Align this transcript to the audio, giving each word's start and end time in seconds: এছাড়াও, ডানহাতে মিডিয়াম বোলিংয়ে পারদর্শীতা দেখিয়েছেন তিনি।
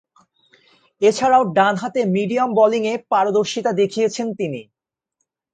এছাড়াও, 1.01 1.43
ডানহাতে 1.57 2.01
মিডিয়াম 2.15 2.49
বোলিংয়ে 2.53 2.93
পারদর্শীতা 3.11 3.71
দেখিয়েছেন 3.81 4.27
তিনি। 4.39 4.61